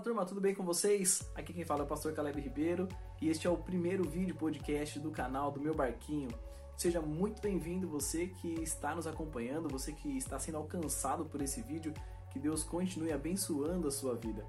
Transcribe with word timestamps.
tudo 0.00 0.40
bem 0.40 0.54
com 0.54 0.64
vocês? 0.64 1.30
Aqui 1.34 1.52
quem 1.52 1.64
fala 1.64 1.80
é 1.80 1.84
o 1.84 1.86
pastor 1.86 2.14
Caleb 2.14 2.40
Ribeiro 2.40 2.88
e 3.20 3.28
este 3.28 3.46
é 3.46 3.50
o 3.50 3.56
primeiro 3.58 4.02
vídeo 4.08 4.34
podcast 4.34 4.98
do 4.98 5.10
canal 5.10 5.50
do 5.50 5.60
meu 5.60 5.74
barquinho. 5.74 6.30
Seja 6.74 7.02
muito 7.02 7.42
bem-vindo 7.42 7.86
você 7.86 8.28
que 8.28 8.48
está 8.62 8.94
nos 8.94 9.06
acompanhando, 9.06 9.68
você 9.68 9.92
que 9.92 10.16
está 10.16 10.38
sendo 10.38 10.56
alcançado 10.56 11.26
por 11.26 11.42
esse 11.42 11.60
vídeo, 11.60 11.92
que 12.30 12.38
Deus 12.38 12.64
continue 12.64 13.12
abençoando 13.12 13.88
a 13.88 13.90
sua 13.90 14.14
vida. 14.14 14.46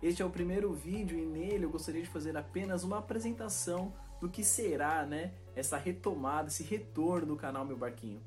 Este 0.00 0.22
é 0.22 0.24
o 0.24 0.30
primeiro 0.30 0.72
vídeo 0.72 1.18
e 1.18 1.26
nele 1.26 1.64
eu 1.64 1.70
gostaria 1.70 2.02
de 2.02 2.08
fazer 2.08 2.36
apenas 2.36 2.84
uma 2.84 2.98
apresentação 2.98 3.92
do 4.20 4.28
que 4.28 4.44
será, 4.44 5.04
né, 5.04 5.32
essa 5.56 5.76
retomada, 5.76 6.46
esse 6.46 6.62
retorno 6.62 7.26
do 7.26 7.36
canal 7.36 7.64
Meu 7.64 7.76
Barquinho. 7.76 8.22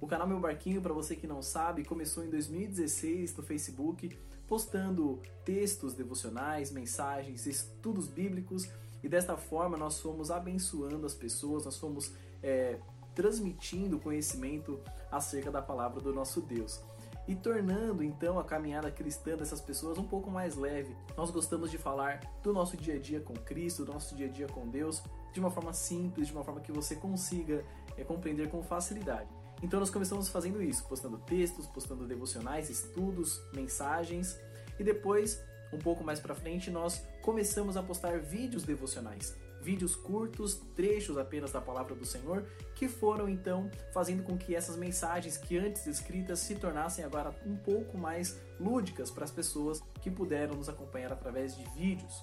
O 0.00 0.06
canal 0.06 0.28
Meu 0.28 0.38
Barquinho, 0.38 0.80
para 0.80 0.94
você 0.94 1.16
que 1.16 1.26
não 1.26 1.42
sabe, 1.42 1.84
começou 1.84 2.24
em 2.24 2.30
2016 2.30 3.36
no 3.36 3.42
Facebook, 3.42 4.16
postando 4.50 5.22
textos 5.44 5.94
devocionais, 5.94 6.72
mensagens, 6.72 7.46
estudos 7.46 8.08
bíblicos 8.08 8.68
e 9.00 9.08
desta 9.08 9.36
forma 9.36 9.76
nós 9.76 10.00
fomos 10.00 10.28
abençoando 10.28 11.06
as 11.06 11.14
pessoas, 11.14 11.64
nós 11.64 11.78
fomos 11.78 12.12
é, 12.42 12.80
transmitindo 13.14 14.00
conhecimento 14.00 14.80
acerca 15.08 15.52
da 15.52 15.62
palavra 15.62 16.00
do 16.00 16.12
nosso 16.12 16.40
Deus 16.40 16.82
e 17.28 17.36
tornando 17.36 18.02
então 18.02 18.40
a 18.40 18.44
caminhada 18.44 18.90
cristã 18.90 19.36
dessas 19.36 19.60
pessoas 19.60 19.98
um 19.98 20.04
pouco 20.04 20.28
mais 20.28 20.56
leve. 20.56 20.96
Nós 21.16 21.30
gostamos 21.30 21.70
de 21.70 21.78
falar 21.78 22.18
do 22.42 22.52
nosso 22.52 22.76
dia 22.76 22.96
a 22.96 22.98
dia 22.98 23.20
com 23.20 23.34
Cristo, 23.34 23.84
do 23.84 23.92
nosso 23.92 24.16
dia 24.16 24.26
a 24.26 24.30
dia 24.30 24.48
com 24.48 24.66
Deus, 24.66 25.00
de 25.32 25.38
uma 25.38 25.52
forma 25.52 25.72
simples, 25.72 26.26
de 26.26 26.32
uma 26.32 26.42
forma 26.42 26.60
que 26.60 26.72
você 26.72 26.96
consiga 26.96 27.64
é, 27.96 28.02
compreender 28.02 28.50
com 28.50 28.64
facilidade. 28.64 29.28
Então 29.62 29.78
nós 29.78 29.90
começamos 29.90 30.28
fazendo 30.28 30.62
isso, 30.62 30.86
postando 30.86 31.18
textos, 31.18 31.66
postando 31.66 32.06
devocionais, 32.06 32.70
estudos, 32.70 33.40
mensagens 33.54 34.38
e 34.78 34.84
depois, 34.84 35.42
um 35.72 35.78
pouco 35.78 36.02
mais 36.02 36.18
para 36.18 36.34
frente, 36.34 36.70
nós 36.70 37.02
começamos 37.22 37.76
a 37.76 37.82
postar 37.82 38.18
vídeos 38.18 38.64
devocionais 38.64 39.36
vídeos 39.60 39.94
curtos, 39.94 40.54
trechos 40.74 41.18
apenas 41.18 41.52
da 41.52 41.60
palavra 41.60 41.94
do 41.94 42.04
Senhor, 42.04 42.44
que 42.74 42.88
foram 42.88 43.28
então 43.28 43.70
fazendo 43.92 44.22
com 44.22 44.36
que 44.36 44.54
essas 44.54 44.76
mensagens 44.76 45.36
que 45.36 45.58
antes 45.58 45.86
escritas 45.86 46.38
se 46.40 46.54
tornassem 46.54 47.04
agora 47.04 47.34
um 47.46 47.56
pouco 47.56 47.98
mais 47.98 48.40
lúdicas 48.58 49.10
para 49.10 49.24
as 49.24 49.30
pessoas 49.30 49.82
que 50.00 50.10
puderam 50.10 50.54
nos 50.54 50.68
acompanhar 50.68 51.12
através 51.12 51.56
de 51.56 51.64
vídeos. 51.70 52.22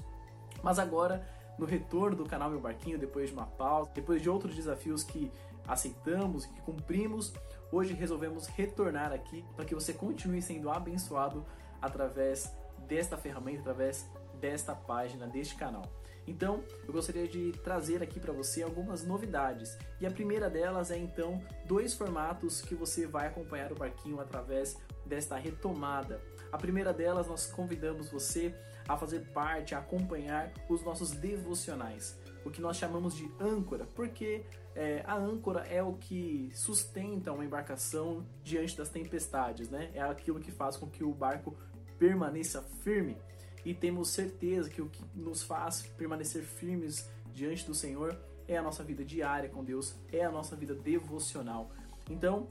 Mas 0.64 0.80
agora, 0.80 1.26
no 1.58 1.66
retorno 1.66 2.16
do 2.16 2.26
canal 2.26 2.50
Meu 2.50 2.60
Barquinho, 2.60 2.98
depois 2.98 3.30
de 3.30 3.36
uma 3.36 3.46
pausa, 3.46 3.92
depois 3.94 4.22
de 4.22 4.30
outros 4.30 4.56
desafios 4.56 5.04
que 5.04 5.32
aceitamos 5.68 6.46
e 6.46 6.50
que 6.50 6.62
cumprimos, 6.62 7.34
hoje 7.72 7.94
resolvemos 7.94 8.48
retornar 8.48 9.12
aqui 9.12 9.44
para 9.56 9.66
que 9.66 9.76
você 9.76 9.94
continue 9.94 10.42
sendo 10.42 10.70
abençoado 10.70 11.46
através 11.82 12.52
desta 12.88 13.18
ferramenta, 13.18 13.62
através 13.62 14.08
desta 14.40 14.74
página, 14.74 15.28
deste 15.28 15.56
canal. 15.56 15.84
Então, 16.28 16.62
eu 16.86 16.92
gostaria 16.92 17.26
de 17.26 17.54
trazer 17.64 18.04
aqui 18.04 18.20
para 18.20 18.34
você 18.34 18.62
algumas 18.62 19.04
novidades. 19.04 19.78
E 20.02 20.06
a 20.06 20.12
primeira 20.12 20.50
delas 20.50 20.92
é 20.92 20.98
então 20.98 21.42
dois 21.66 21.94
formatos 21.94 22.62
que 22.62 22.76
você 22.76 23.08
vai 23.08 23.28
acompanhar 23.28 23.72
o 23.72 23.76
barquinho 23.76 24.20
através 24.20 24.78
desta 25.06 25.38
retomada. 25.38 26.22
A 26.52 26.58
primeira 26.58 26.94
delas, 26.94 27.28
nós 27.28 27.48
convidamos 27.48 28.10
você 28.10 28.56
a 28.88 28.98
fazer 28.98 29.20
parte, 29.34 29.76
a 29.76 29.80
acompanhar 29.80 30.52
os 30.70 30.82
nossos 30.84 31.12
devocionais, 31.12 32.18
o 32.46 32.50
que 32.50 32.62
nós 32.62 32.78
chamamos 32.78 33.16
de 33.16 33.30
âncora, 33.40 33.86
porque 33.86 34.46
é, 34.74 35.04
a 35.06 35.16
âncora 35.16 35.62
é 35.68 35.84
o 35.84 35.94
que 35.94 36.50
sustenta 36.54 37.34
uma 37.34 37.44
embarcação 37.44 38.26
diante 38.44 38.78
das 38.78 38.90
tempestades, 38.90 39.70
né? 39.70 39.92
É 39.94 40.02
aquilo 40.02 40.40
que 40.40 40.52
faz 40.52 40.78
com 40.78 40.88
que 40.88 41.04
o 41.04 41.14
barco 41.14 41.58
permaneça 42.00 42.62
firme 42.84 43.18
e 43.66 43.74
temos 43.74 44.10
certeza 44.10 44.70
que 44.70 44.82
o 44.82 44.88
que 44.88 45.04
nos 45.14 45.44
faz 45.44 45.82
permanecer 45.98 46.44
firmes 46.44 47.10
diante 47.34 47.66
do 47.66 47.74
Senhor 47.74 48.18
é 48.48 48.56
a 48.56 48.62
nossa 48.62 48.84
vida 48.84 49.04
diária 49.04 49.50
com 49.50 49.64
Deus, 49.64 49.96
é 50.12 50.24
a 50.24 50.32
nossa 50.32 50.56
vida 50.56 50.74
devocional. 50.74 51.70
Então, 52.10 52.48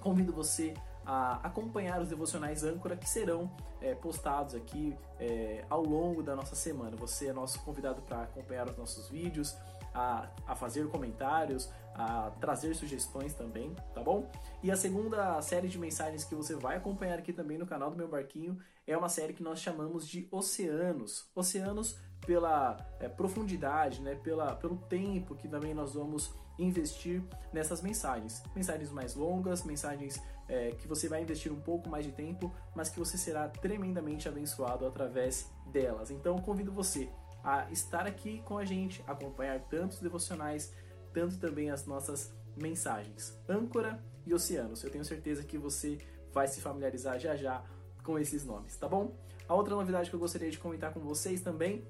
convido 0.00 0.32
você 0.32 0.74
a 1.06 1.40
acompanhar 1.44 2.00
os 2.00 2.08
devocionais 2.08 2.64
âncora 2.64 2.96
que 2.96 3.08
serão 3.08 3.50
é, 3.80 3.94
postados 3.94 4.54
aqui 4.54 4.96
é, 5.20 5.64
ao 5.70 5.82
longo 5.82 6.22
da 6.22 6.34
nossa 6.34 6.56
semana. 6.56 6.96
Você 6.96 7.28
é 7.28 7.32
nosso 7.32 7.60
convidado 7.60 8.02
para 8.02 8.22
acompanhar 8.22 8.68
os 8.68 8.76
nossos 8.76 9.08
vídeos, 9.08 9.56
a, 9.94 10.28
a 10.46 10.54
fazer 10.54 10.88
comentários, 10.88 11.70
a 11.94 12.30
trazer 12.40 12.74
sugestões 12.74 13.32
também, 13.32 13.74
tá 13.94 14.02
bom? 14.02 14.30
E 14.62 14.70
a 14.70 14.76
segunda 14.76 15.40
série 15.40 15.68
de 15.68 15.78
mensagens 15.78 16.24
que 16.24 16.34
você 16.34 16.54
vai 16.54 16.76
acompanhar 16.76 17.18
aqui 17.18 17.32
também 17.32 17.56
no 17.56 17.66
canal 17.66 17.90
do 17.90 17.96
meu 17.96 18.08
barquinho 18.08 18.58
é 18.86 18.96
uma 18.96 19.08
série 19.08 19.32
que 19.32 19.42
nós 19.42 19.60
chamamos 19.60 20.06
de 20.06 20.28
Oceanos. 20.30 21.26
Oceanos 21.34 21.96
pela 22.26 22.76
é, 22.98 23.08
profundidade, 23.08 24.02
né, 24.02 24.16
pela, 24.16 24.56
pelo 24.56 24.76
tempo 24.76 25.34
que 25.34 25.48
também 25.48 25.72
nós 25.72 25.94
vamos 25.94 26.34
investir 26.58 27.22
nessas 27.52 27.80
mensagens. 27.80 28.42
Mensagens 28.54 28.90
mais 28.90 29.14
longas, 29.14 29.62
mensagens 29.62 30.20
é, 30.48 30.70
que 30.72 30.88
você 30.88 31.08
vai 31.08 31.22
investir 31.22 31.52
um 31.52 31.60
pouco 31.60 31.88
mais 31.88 32.04
de 32.04 32.12
tempo, 32.12 32.52
mas 32.74 32.88
que 32.88 32.98
você 32.98 33.16
será 33.16 33.48
tremendamente 33.48 34.28
abençoado 34.28 34.86
através 34.86 35.50
delas. 35.66 36.10
Então 36.10 36.38
convido 36.38 36.72
você 36.72 37.08
a 37.44 37.70
estar 37.70 38.06
aqui 38.06 38.42
com 38.44 38.58
a 38.58 38.64
gente, 38.64 39.04
acompanhar 39.06 39.60
tantos 39.60 40.00
devocionais, 40.00 40.72
tanto 41.12 41.38
também 41.38 41.70
as 41.70 41.86
nossas 41.86 42.34
mensagens. 42.56 43.38
Âncora 43.48 44.02
e 44.26 44.34
Oceanos. 44.34 44.82
Eu 44.82 44.90
tenho 44.90 45.04
certeza 45.04 45.44
que 45.44 45.56
você 45.56 45.98
vai 46.32 46.48
se 46.48 46.60
familiarizar 46.60 47.18
já 47.20 47.36
já 47.36 47.62
com 48.02 48.18
esses 48.18 48.44
nomes, 48.44 48.76
tá 48.76 48.88
bom? 48.88 49.14
A 49.48 49.54
outra 49.54 49.74
novidade 49.74 50.10
que 50.10 50.16
eu 50.16 50.20
gostaria 50.20 50.50
de 50.50 50.58
comentar 50.58 50.92
com 50.92 51.00
vocês 51.00 51.40
também 51.40 51.86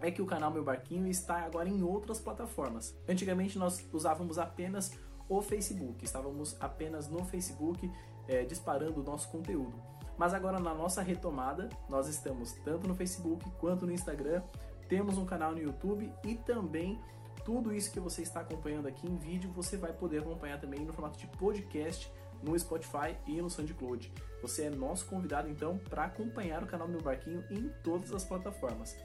é 0.00 0.10
que 0.10 0.22
o 0.22 0.26
canal 0.26 0.50
Meu 0.50 0.64
Barquinho 0.64 1.06
está 1.06 1.38
agora 1.40 1.68
em 1.68 1.82
outras 1.82 2.20
plataformas. 2.20 2.96
Antigamente 3.08 3.58
nós 3.58 3.84
usávamos 3.92 4.38
apenas 4.38 4.92
o 5.28 5.42
Facebook, 5.42 6.04
estávamos 6.04 6.56
apenas 6.60 7.08
no 7.08 7.24
Facebook 7.24 7.90
é, 8.28 8.44
disparando 8.44 9.00
o 9.00 9.04
nosso 9.04 9.28
conteúdo. 9.28 9.74
Mas 10.16 10.32
agora 10.32 10.58
na 10.58 10.74
nossa 10.74 11.02
retomada, 11.02 11.68
nós 11.88 12.08
estamos 12.08 12.52
tanto 12.64 12.88
no 12.88 12.94
Facebook 12.94 13.48
quanto 13.58 13.86
no 13.86 13.92
Instagram 13.92 14.42
temos 14.88 15.18
um 15.18 15.26
canal 15.26 15.52
no 15.52 15.60
YouTube 15.60 16.12
e 16.24 16.34
também 16.36 17.00
tudo 17.44 17.72
isso 17.74 17.92
que 17.92 18.00
você 18.00 18.22
está 18.22 18.40
acompanhando 18.40 18.86
aqui 18.88 19.06
em 19.06 19.16
vídeo, 19.16 19.50
você 19.52 19.76
vai 19.76 19.92
poder 19.92 20.18
acompanhar 20.18 20.60
também 20.60 20.84
no 20.84 20.92
formato 20.92 21.18
de 21.18 21.26
podcast 21.26 22.10
no 22.42 22.58
Spotify 22.58 23.16
e 23.26 23.40
no 23.40 23.48
SoundCloud. 23.48 24.12
Você 24.42 24.64
é 24.64 24.70
nosso 24.70 25.06
convidado 25.06 25.48
então 25.48 25.78
para 25.78 26.04
acompanhar 26.04 26.62
o 26.62 26.66
canal 26.66 26.86
Meu 26.86 27.00
Barquinho 27.00 27.44
em 27.50 27.68
todas 27.82 28.12
as 28.12 28.24
plataformas. 28.24 28.96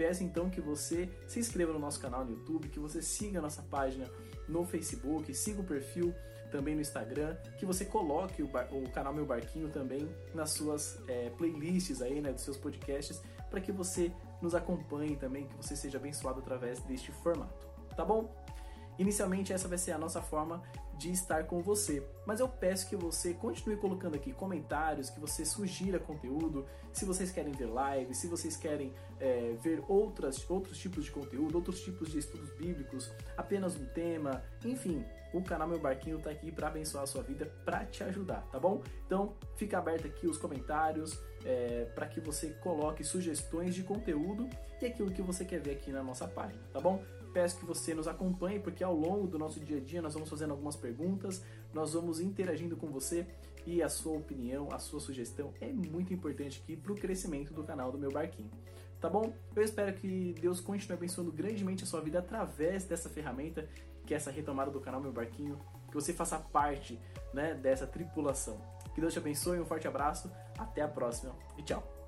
Peço 0.00 0.24
então 0.24 0.48
que 0.48 0.62
você 0.62 1.10
se 1.26 1.38
inscreva 1.38 1.74
no 1.74 1.78
nosso 1.78 2.00
canal 2.00 2.24
no 2.24 2.30
YouTube, 2.30 2.70
que 2.70 2.78
você 2.78 3.02
siga 3.02 3.38
a 3.38 3.42
nossa 3.42 3.60
página 3.60 4.10
no 4.48 4.64
Facebook, 4.64 5.34
siga 5.34 5.60
o 5.60 5.64
perfil 5.64 6.14
também 6.50 6.74
no 6.74 6.80
Instagram, 6.80 7.36
que 7.58 7.66
você 7.66 7.84
coloque 7.84 8.42
o, 8.42 8.48
bar, 8.48 8.66
o 8.72 8.88
canal 8.88 9.12
Meu 9.12 9.26
Barquinho 9.26 9.68
também 9.68 10.08
nas 10.34 10.52
suas 10.52 10.98
é, 11.06 11.28
playlists 11.36 12.00
aí, 12.00 12.18
né, 12.18 12.32
dos 12.32 12.40
seus 12.40 12.56
podcasts, 12.56 13.20
para 13.50 13.60
que 13.60 13.70
você 13.70 14.10
nos 14.40 14.54
acompanhe 14.54 15.16
também, 15.16 15.46
que 15.46 15.54
você 15.54 15.76
seja 15.76 15.98
abençoado 15.98 16.40
através 16.40 16.80
deste 16.84 17.12
formato. 17.12 17.68
Tá 17.94 18.02
bom? 18.02 18.34
Inicialmente, 19.00 19.50
essa 19.50 19.66
vai 19.66 19.78
ser 19.78 19.92
a 19.92 19.98
nossa 19.98 20.20
forma 20.20 20.62
de 20.98 21.10
estar 21.10 21.44
com 21.44 21.62
você, 21.62 22.06
mas 22.26 22.38
eu 22.38 22.46
peço 22.46 22.86
que 22.86 22.94
você 22.94 23.32
continue 23.32 23.74
colocando 23.74 24.14
aqui 24.14 24.30
comentários, 24.30 25.08
que 25.08 25.18
você 25.18 25.42
sugira 25.42 25.98
conteúdo, 25.98 26.66
se 26.92 27.06
vocês 27.06 27.30
querem 27.30 27.50
ver 27.50 27.64
live, 27.64 28.14
se 28.14 28.26
vocês 28.26 28.58
querem 28.58 28.92
é, 29.18 29.56
ver 29.62 29.82
outras, 29.88 30.44
outros 30.50 30.76
tipos 30.76 31.06
de 31.06 31.10
conteúdo, 31.10 31.54
outros 31.54 31.80
tipos 31.80 32.10
de 32.10 32.18
estudos 32.18 32.52
bíblicos, 32.58 33.10
apenas 33.38 33.74
um 33.74 33.86
tema, 33.86 34.44
enfim, 34.62 35.02
o 35.32 35.42
canal 35.42 35.66
Meu 35.66 35.78
Barquinho 35.78 36.18
está 36.18 36.28
aqui 36.28 36.52
para 36.52 36.68
abençoar 36.68 37.04
a 37.04 37.06
sua 37.06 37.22
vida, 37.22 37.46
para 37.64 37.86
te 37.86 38.04
ajudar, 38.04 38.42
tá 38.52 38.60
bom? 38.60 38.82
Então, 39.06 39.34
fica 39.56 39.78
aberto 39.78 40.08
aqui 40.08 40.26
os 40.26 40.36
comentários 40.36 41.18
é, 41.42 41.86
para 41.94 42.06
que 42.06 42.20
você 42.20 42.50
coloque 42.60 43.02
sugestões 43.02 43.74
de 43.74 43.82
conteúdo 43.82 44.46
e 44.82 44.84
aquilo 44.84 45.10
que 45.10 45.22
você 45.22 45.42
quer 45.46 45.60
ver 45.60 45.70
aqui 45.70 45.90
na 45.90 46.02
nossa 46.02 46.28
página, 46.28 46.60
tá 46.70 46.80
bom? 46.80 47.02
Peço 47.32 47.58
que 47.58 47.64
você 47.64 47.94
nos 47.94 48.08
acompanhe, 48.08 48.58
porque 48.58 48.82
ao 48.82 48.94
longo 48.94 49.26
do 49.26 49.38
nosso 49.38 49.60
dia 49.60 49.76
a 49.76 49.80
dia 49.80 50.02
nós 50.02 50.14
vamos 50.14 50.28
fazendo 50.28 50.50
algumas 50.50 50.76
perguntas, 50.76 51.42
nós 51.72 51.92
vamos 51.92 52.20
interagindo 52.20 52.76
com 52.76 52.88
você 52.88 53.26
e 53.66 53.82
a 53.82 53.88
sua 53.88 54.16
opinião, 54.16 54.68
a 54.72 54.78
sua 54.78 55.00
sugestão 55.00 55.52
é 55.60 55.68
muito 55.68 56.12
importante 56.12 56.60
aqui 56.62 56.76
para 56.76 56.92
o 56.92 56.94
crescimento 56.94 57.52
do 57.52 57.62
canal 57.62 57.92
do 57.92 57.98
Meu 57.98 58.10
Barquinho. 58.10 58.50
Tá 59.00 59.08
bom? 59.08 59.32
Eu 59.54 59.62
espero 59.62 59.94
que 59.94 60.34
Deus 60.40 60.60
continue 60.60 60.96
abençoando 60.96 61.32
grandemente 61.32 61.84
a 61.84 61.86
sua 61.86 62.00
vida 62.00 62.18
através 62.18 62.84
dessa 62.84 63.08
ferramenta, 63.08 63.66
que 64.06 64.12
é 64.12 64.16
essa 64.16 64.30
retomada 64.30 64.70
do 64.70 64.80
canal 64.80 65.00
Meu 65.00 65.12
Barquinho, 65.12 65.58
que 65.88 65.94
você 65.94 66.12
faça 66.12 66.38
parte 66.38 67.00
né, 67.32 67.54
dessa 67.54 67.86
tripulação. 67.86 68.60
Que 68.94 69.00
Deus 69.00 69.12
te 69.12 69.18
abençoe, 69.18 69.60
um 69.60 69.64
forte 69.64 69.88
abraço, 69.88 70.30
até 70.58 70.82
a 70.82 70.88
próxima 70.88 71.34
e 71.56 71.62
tchau! 71.62 71.99